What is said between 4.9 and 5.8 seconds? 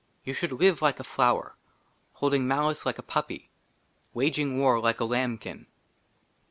A LAMBKIN."